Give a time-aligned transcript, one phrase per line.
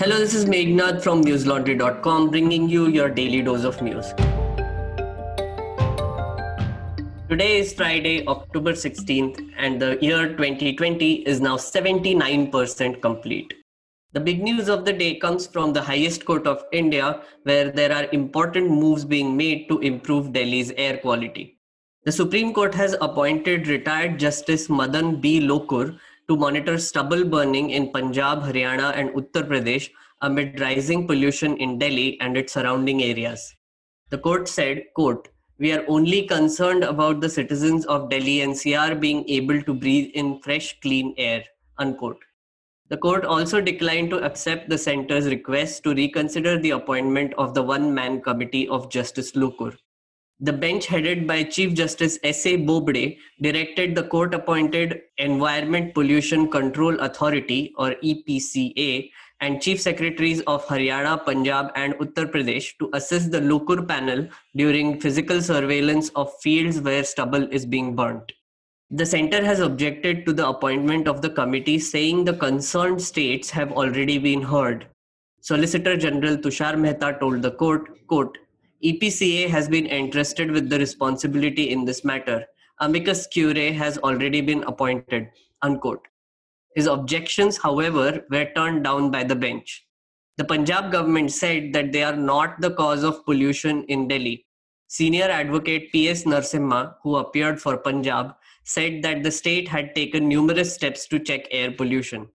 [0.00, 4.14] Hello, this is Meghnad from newslaundry.com bringing you your daily dose of news.
[7.28, 13.52] Today is Friday, October 16th, and the year 2020 is now 79% complete.
[14.14, 17.92] The big news of the day comes from the highest court of India, where there
[17.92, 21.58] are important moves being made to improve Delhi's air quality.
[22.06, 25.40] The Supreme Court has appointed retired Justice Madan B.
[25.40, 25.98] Lokur
[26.30, 29.90] to monitor stubble burning in Punjab, Haryana, and Uttar Pradesh
[30.22, 33.56] amid rising pollution in Delhi and its surrounding areas.
[34.10, 35.26] The court said, quote,
[35.58, 40.40] we are only concerned about the citizens of Delhi NCR being able to breathe in
[40.40, 41.42] fresh, clean air.
[41.78, 42.22] Unquote.
[42.90, 47.62] The court also declined to accept the center's request to reconsider the appointment of the
[47.62, 49.76] one man committee of Justice Lokur.
[50.42, 52.56] The bench headed by Chief Justice S.A.
[52.56, 59.10] Bobde directed the court appointed Environment Pollution Control Authority or EPCA
[59.42, 64.98] and chief secretaries of Haryana, Punjab, and Uttar Pradesh to assist the Lokur panel during
[64.98, 68.32] physical surveillance of fields where stubble is being burnt.
[68.90, 73.72] The center has objected to the appointment of the committee, saying the concerned states have
[73.72, 74.86] already been heard.
[75.42, 78.38] Solicitor General Tushar Mehta told the court, quote,
[78.82, 82.46] EPCA has been entrusted with the responsibility in this matter.
[82.80, 85.28] Amicus curiae has already been appointed,
[85.60, 86.08] unquote.
[86.74, 89.86] His objections, however, were turned down by the bench.
[90.38, 94.46] The Punjab government said that they are not the cause of pollution in Delhi.
[94.86, 96.24] Senior advocate P.S.
[96.24, 101.46] Narasimha, who appeared for Punjab, said that the state had taken numerous steps to check
[101.50, 102.28] air pollution.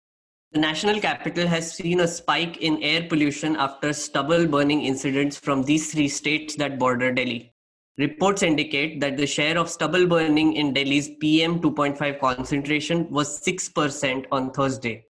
[0.53, 5.63] The national capital has seen a spike in air pollution after stubble burning incidents from
[5.63, 7.55] these three states that border Delhi.
[7.97, 14.27] Reports indicate that the share of stubble burning in Delhi's PM 2.5 concentration was 6%
[14.31, 15.07] on Thursday.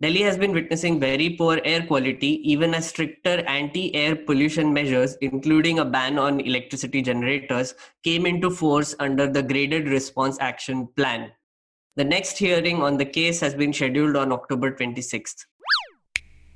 [0.00, 5.16] Delhi has been witnessing very poor air quality, even as stricter anti air pollution measures,
[5.20, 11.30] including a ban on electricity generators, came into force under the Graded Response Action Plan.
[11.98, 15.46] The next hearing on the case has been scheduled on October 26th.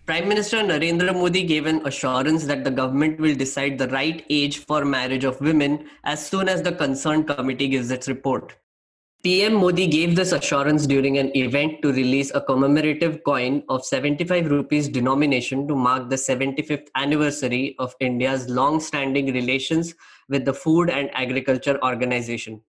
[0.07, 4.59] Prime Minister Narendra Modi gave an assurance that the government will decide the right age
[4.59, 8.55] for marriage of women as soon as the concerned committee gives its report.
[9.25, 14.49] PM Modi gave this assurance during an event to release a commemorative coin of 75
[14.49, 19.93] rupees denomination to mark the 75th anniversary of India's long standing relations
[20.29, 22.63] with the Food and Agriculture Organization.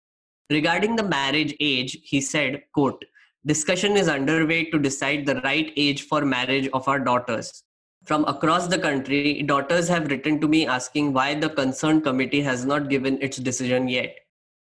[0.50, 3.04] Regarding the marriage age, he said, quote,
[3.46, 7.64] discussion is underway to decide the right age for marriage of our daughters.
[8.04, 12.64] From across the country, daughters have written to me asking why the concerned committee has
[12.64, 14.16] not given its decision yet.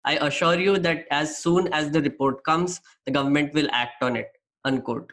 [0.04, 4.16] I assure you that as soon as the report comes, the government will act on
[4.16, 4.30] it.
[4.64, 5.12] Unquote.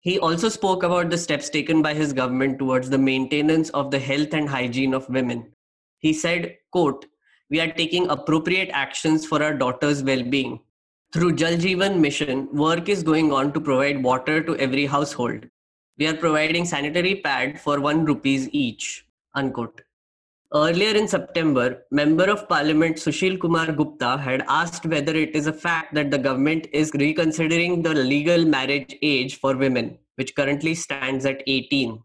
[0.00, 4.00] He also spoke about the steps taken by his government towards the maintenance of the
[4.00, 5.52] health and hygiene of women.
[5.98, 7.06] He said, quote,
[7.52, 10.58] we are taking appropriate actions for our daughters' well-being.
[11.12, 15.44] Through Jal Jeevan mission, work is going on to provide water to every household.
[15.98, 19.06] We are providing sanitary pad for 1 rupees each.
[19.34, 19.82] Unquote.
[20.54, 25.52] Earlier in September, Member of Parliament Sushil Kumar Gupta had asked whether it is a
[25.52, 31.26] fact that the government is reconsidering the legal marriage age for women, which currently stands
[31.26, 32.02] at 18.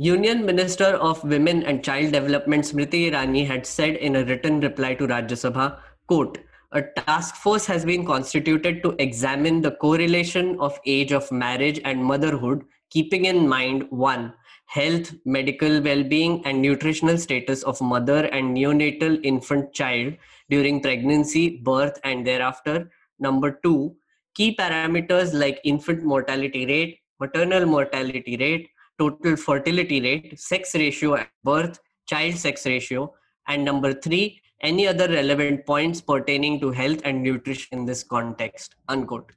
[0.00, 4.94] Union Minister of Women and Child Development Smriti Irani had said in a written reply
[4.94, 6.38] to Rajya Sabha, quote,
[6.70, 12.04] a task force has been constituted to examine the correlation of age of marriage and
[12.04, 14.32] motherhood, keeping in mind one,
[14.66, 20.14] health, medical well being, and nutritional status of mother and neonatal infant child
[20.48, 22.88] during pregnancy, birth, and thereafter.
[23.18, 23.96] Number two,
[24.36, 31.28] key parameters like infant mortality rate, maternal mortality rate, total fertility rate, sex ratio at
[31.44, 33.14] birth, child sex ratio,
[33.46, 38.74] and number three, any other relevant points pertaining to health and nutrition in this context.
[38.88, 39.32] Unquote.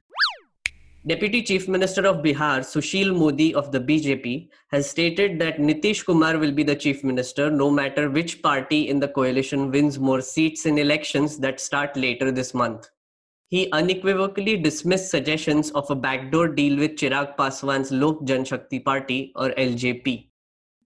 [1.04, 6.38] Deputy Chief Minister of Bihar, Sushil Modi of the BJP, has stated that Nitish Kumar
[6.38, 10.64] will be the Chief Minister no matter which party in the coalition wins more seats
[10.64, 12.88] in elections that start later this month.
[13.52, 19.50] He unequivocally dismissed suggestions of a backdoor deal with Chirag Paswan's Lok Janshakti Party or
[19.50, 20.30] LJP.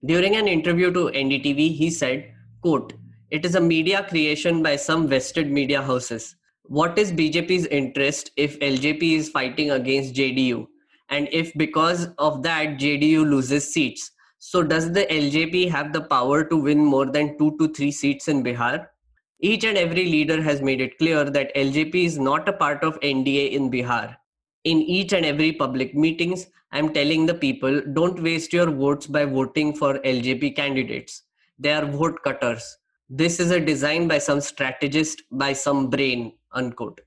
[0.03, 2.29] During an interview to NDTV, he said,
[2.61, 2.91] quote,
[3.31, 6.35] it is a media creation by some vested media houses.
[6.63, 10.67] What is BJP's interest if LJP is fighting against JDU?
[11.07, 14.11] And if because of that JDU loses seats?
[14.39, 18.27] So does the LJP have the power to win more than two to three seats
[18.27, 18.87] in Bihar?
[19.39, 22.99] Each and every leader has made it clear that LJP is not a part of
[23.01, 24.15] NDA in Bihar.
[24.63, 29.25] In each and every public meetings, I'm telling the people don't waste your votes by
[29.25, 31.23] voting for LJP candidates.
[31.59, 32.77] They are vote cutters.
[33.09, 37.01] This is a design by some strategist, by some brain, unquote.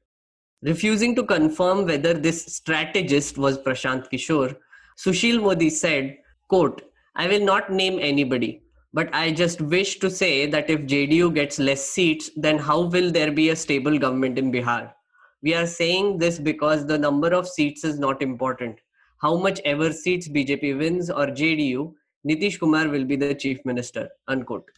[0.62, 4.56] Refusing to confirm whether this strategist was Prashant Kishor,
[4.96, 6.18] Sushil Modi said,
[6.48, 6.82] quote,
[7.16, 11.58] I will not name anybody, but I just wish to say that if JDU gets
[11.58, 14.92] less seats, then how will there be a stable government in Bihar?
[15.42, 18.78] We are saying this because the number of seats is not important.
[19.18, 21.92] How much ever seats BJP wins or JDU,
[22.28, 24.08] Nitish Kumar will be the chief minister.
[24.28, 24.68] Unquote.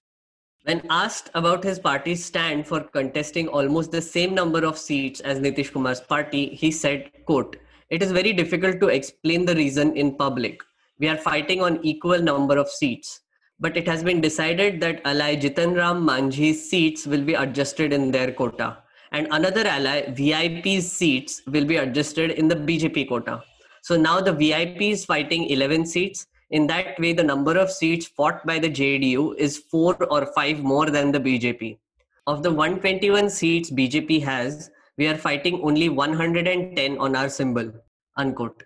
[0.64, 5.40] When asked about his party's stand for contesting almost the same number of seats as
[5.40, 7.56] Nitish Kumar's party, he said, quote,
[7.90, 10.60] It is very difficult to explain the reason in public.
[11.00, 13.21] We are fighting on equal number of seats.
[13.62, 18.10] But it has been decided that ally Jitan Ram Manjhi's seats will be adjusted in
[18.10, 18.76] their quota.
[19.12, 23.42] And another ally, VIP's seats, will be adjusted in the BJP quota.
[23.80, 28.06] So now the VIP is fighting 11 seats in that way, the number of seats
[28.06, 31.78] fought by the JDU is four or five more than the BJP.
[32.26, 37.72] Of the 121 seats BJP has, we are fighting only 110 on our symbol.
[38.18, 38.64] Unquote.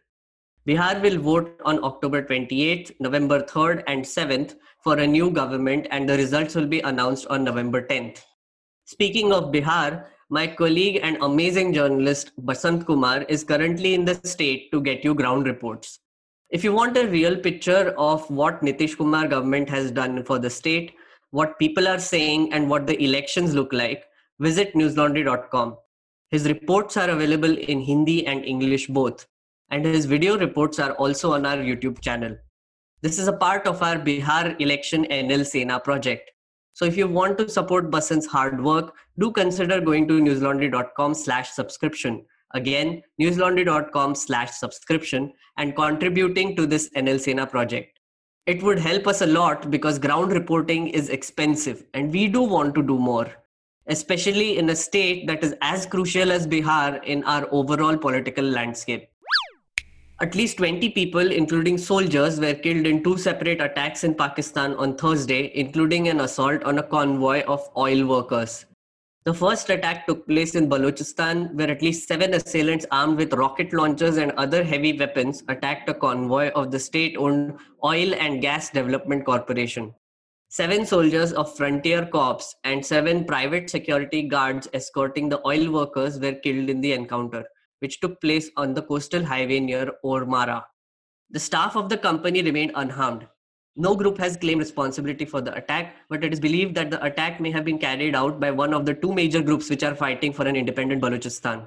[0.67, 6.09] Bihar will vote on October 28th, November 3rd, and 7th for a new government, and
[6.09, 8.23] the results will be announced on November 10th.
[8.85, 14.73] Speaking of Bihar, my colleague and amazing journalist Basant Kumar is currently in the state
[14.73, 16.01] to get you ground reports.
[16.51, 20.51] If you want a real picture of what Nitish Kumar government has done for the
[20.51, 20.95] state,
[21.31, 24.05] what people are saying and what the elections look like,
[24.41, 25.77] visit newslaundry.com.
[26.31, 29.29] His reports are available in Hindi and English both,
[29.71, 32.37] and his video reports are also on our YouTube channel.
[33.03, 36.31] This is a part of our Bihar election NL Sena project.
[36.73, 41.51] So if you want to support Basant's hard work, do consider going to newslaundry.com slash
[41.51, 42.25] subscription
[42.55, 47.99] Again, newslaundry.com slash subscription and contributing to this NL Sena project.
[48.47, 52.75] It would help us a lot because ground reporting is expensive and we do want
[52.77, 53.31] to do more,
[53.89, 59.09] especially in a state that is as crucial as Bihar in our overall political landscape.
[60.19, 64.97] At least 20 people, including soldiers, were killed in two separate attacks in Pakistan on
[64.97, 68.65] Thursday, including an assault on a convoy of oil workers.
[69.27, 73.75] The first attack took place in Balochistan, where at least seven assailants armed with rocket
[73.75, 78.71] launchers and other heavy weapons attacked a convoy of the state owned Oil and Gas
[78.71, 79.93] Development Corporation.
[80.49, 86.33] Seven soldiers of Frontier Corps and seven private security guards escorting the oil workers were
[86.33, 87.45] killed in the encounter,
[87.81, 90.65] which took place on the coastal highway near Ormara.
[91.31, 93.27] The staff of the company remained unharmed.
[93.75, 97.41] No group has claimed responsibility for the attack, but it is believed that the attack
[97.41, 100.33] may have been carried out by one of the two major groups which are fighting
[100.33, 101.67] for an independent Balochistan.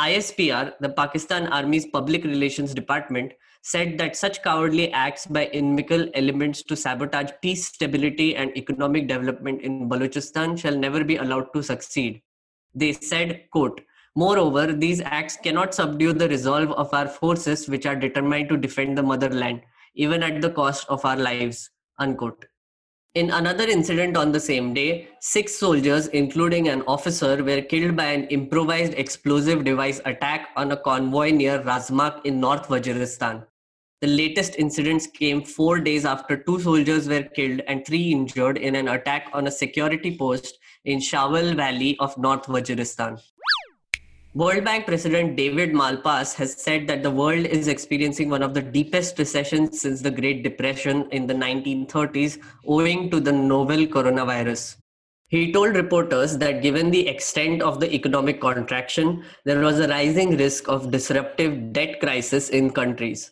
[0.00, 3.32] ISPR, the Pakistan Army's public relations department,
[3.62, 9.62] said that such cowardly acts by inimical elements to sabotage peace, stability, and economic development
[9.62, 12.22] in Balochistan shall never be allowed to succeed.
[12.74, 13.80] They said, quote,
[14.16, 18.96] Moreover, these acts cannot subdue the resolve of our forces which are determined to defend
[18.96, 19.62] the motherland
[19.94, 21.70] even at the cost of our lives.
[21.98, 22.46] Unquote.
[23.14, 28.06] In another incident on the same day, six soldiers, including an officer, were killed by
[28.06, 33.46] an improvised explosive device attack on a convoy near Razmak in North Waziristan.
[34.00, 38.74] The latest incidents came four days after two soldiers were killed and three injured in
[38.74, 43.22] an attack on a security post in Shawal Valley of North Waziristan.
[44.36, 48.62] World Bank President David Malpass has said that the world is experiencing one of the
[48.62, 54.74] deepest recessions since the Great Depression in the 1930s, owing to the novel coronavirus.
[55.28, 60.36] He told reporters that given the extent of the economic contraction, there was a rising
[60.36, 63.30] risk of disruptive debt crisis in countries.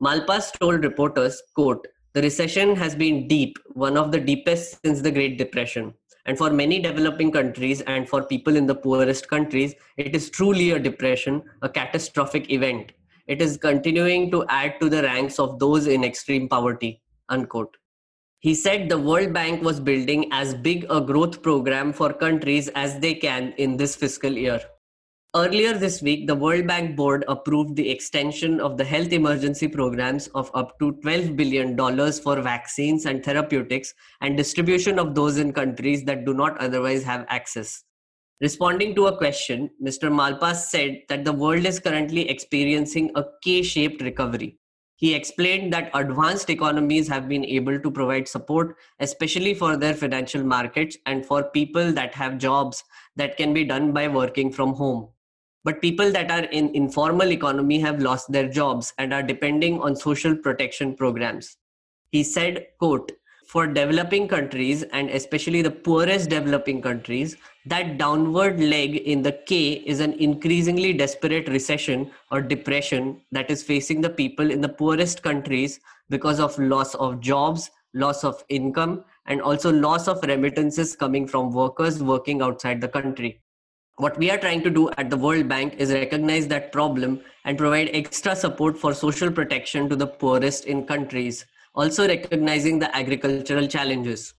[0.00, 1.84] Malpass told reporters, quote,
[2.14, 5.92] the recession has been deep, one of the deepest since the Great Depression.
[6.26, 10.72] And for many developing countries and for people in the poorest countries, it is truly
[10.72, 12.92] a depression, a catastrophic event.
[13.26, 17.00] It is continuing to add to the ranks of those in extreme poverty.
[17.28, 17.76] Unquote.
[18.40, 22.98] He said the World Bank was building as big a growth program for countries as
[23.00, 24.60] they can in this fiscal year.
[25.36, 30.28] Earlier this week, the World Bank Board approved the extension of the health emergency programs
[30.28, 31.76] of up to $12 billion
[32.22, 37.26] for vaccines and therapeutics and distribution of those in countries that do not otherwise have
[37.28, 37.84] access.
[38.40, 40.10] Responding to a question, Mr.
[40.10, 44.58] Malpass said that the world is currently experiencing a K shaped recovery.
[44.94, 50.42] He explained that advanced economies have been able to provide support, especially for their financial
[50.42, 52.82] markets and for people that have jobs
[53.16, 55.10] that can be done by working from home.
[55.66, 60.02] But people that are in informal economy have lost their jobs and are depending on
[60.06, 61.56] social protection programs
[62.10, 68.96] he said quote for developing countries and especially the poorest developing countries, that downward leg
[68.96, 74.50] in the K is an increasingly desperate recession or depression that is facing the people
[74.50, 75.78] in the poorest countries
[76.10, 81.52] because of loss of jobs, loss of income, and also loss of remittances coming from
[81.52, 83.40] workers working outside the country.
[83.98, 87.56] What we are trying to do at the World Bank is recognize that problem and
[87.56, 93.66] provide extra support for social protection to the poorest in countries also recognizing the agricultural
[93.68, 94.34] challenges.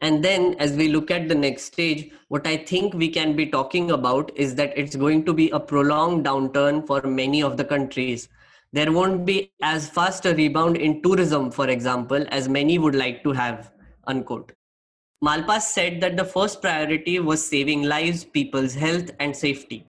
[0.00, 3.46] And then, as we look at the next stage, what I think we can be
[3.46, 7.64] talking about is that it's going to be a prolonged downturn for many of the
[7.64, 8.28] countries.
[8.72, 13.22] There won't be as fast a rebound in tourism, for example, as many would like
[13.24, 13.72] to have.
[14.06, 14.52] Unquote.
[15.22, 19.86] Malpass said that the first priority was saving lives, people's health, and safety.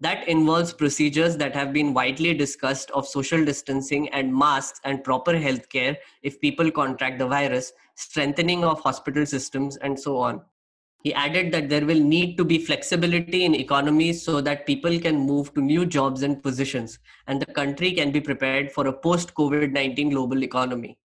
[0.00, 5.34] That involves procedures that have been widely discussed of social distancing and masks and proper
[5.34, 10.40] healthcare if people contract the virus, strengthening of hospital systems, and so on.
[11.02, 15.18] He added that there will need to be flexibility in economies so that people can
[15.18, 19.34] move to new jobs and positions, and the country can be prepared for a post
[19.34, 20.96] COVID 19 global economy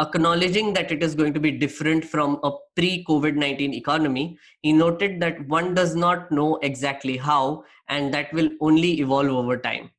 [0.00, 4.72] acknowledging that it is going to be different from a pre COVID 19 economy, he
[4.72, 9.90] noted that one does not know exactly how and that will only evolve over time.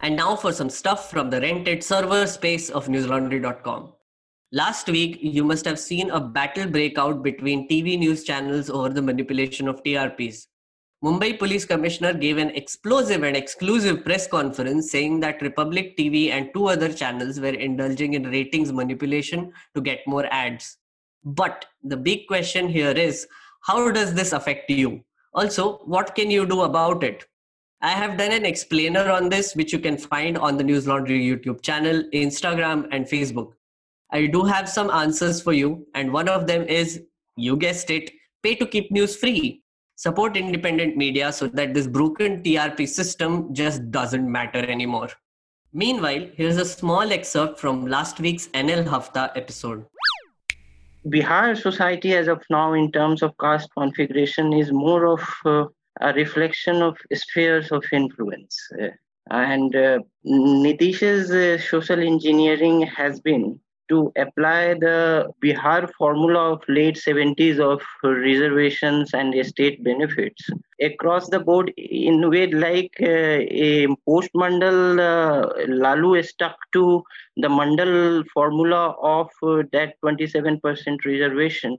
[0.00, 3.92] And now for some stuff from the rented server space of newslaundry.com.
[4.52, 8.88] Last week, you must have seen a battle break out between TV news channels over
[8.88, 10.46] the manipulation of TRPs.
[11.04, 16.52] Mumbai Police Commissioner gave an explosive and exclusive press conference saying that Republic TV and
[16.52, 20.78] two other channels were indulging in ratings manipulation to get more ads.
[21.24, 23.28] But the big question here is
[23.60, 25.04] how does this affect you?
[25.34, 27.26] Also, what can you do about it?
[27.80, 31.20] I have done an explainer on this, which you can find on the News Laundry
[31.20, 33.52] YouTube channel, Instagram, and Facebook.
[34.10, 37.02] I do have some answers for you, and one of them is
[37.36, 38.10] you guessed it
[38.42, 39.62] pay to keep news free
[39.98, 45.08] support independent media so that this broken TRP system just doesn't matter anymore.
[45.72, 49.84] Meanwhile, here's a small excerpt from last week's NL Hafta episode.
[51.04, 55.64] Bihar society, as of now, in terms of caste configuration, is more of uh,
[56.00, 58.56] a reflection of spheres of influence.
[58.80, 58.90] Uh,
[59.32, 63.58] and uh, Nitish's uh, social engineering has been
[63.88, 70.48] to apply the Bihar formula of late 70s of reservations and state benefits.
[70.80, 77.02] Across the board in a way like uh, a post mandal uh, Lalu stuck to
[77.36, 81.78] the mandal formula of uh, that 27% reservation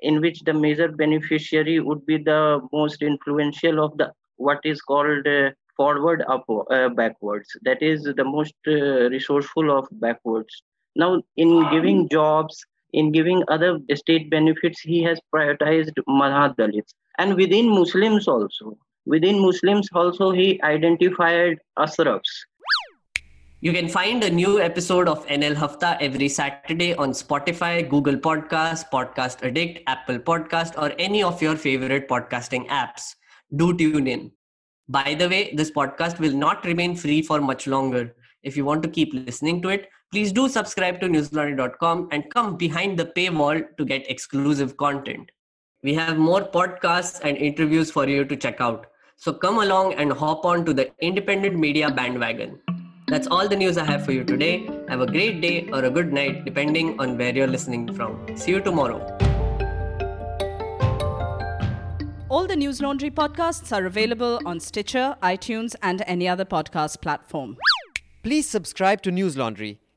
[0.00, 5.26] in which the major beneficiary would be the most influential of the what is called
[5.26, 7.48] uh, forward up uh, backwards.
[7.62, 10.62] That is the most uh, resourceful of backwards
[10.96, 16.94] now, in um, giving jobs, in giving other state benefits, he has prioritized Mahadalits.
[17.18, 22.46] And within Muslims also, within Muslims also, he identified Asrafs.
[23.60, 28.88] You can find a new episode of NL Hafta every Saturday on Spotify, Google Podcast,
[28.92, 33.16] Podcast Addict, Apple Podcast, or any of your favorite podcasting apps.
[33.56, 34.30] Do tune in.
[34.88, 38.14] By the way, this podcast will not remain free for much longer.
[38.44, 42.56] If you want to keep listening to it, please do subscribe to newslaundry.com and come
[42.56, 45.30] behind the paywall to get exclusive content.
[45.82, 48.86] We have more podcasts and interviews for you to check out.
[49.16, 52.58] So come along and hop on to the independent media bandwagon.
[53.06, 54.68] That's all the news I have for you today.
[54.88, 58.36] Have a great day or a good night, depending on where you're listening from.
[58.36, 59.00] See you tomorrow.
[62.30, 67.56] All the News Laundry podcasts are available on Stitcher, iTunes, and any other podcast platform.
[68.22, 69.78] Please subscribe to News Laundry